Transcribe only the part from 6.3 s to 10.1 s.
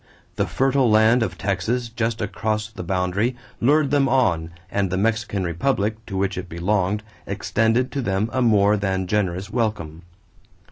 it belonged extended to them a more than generous welcome.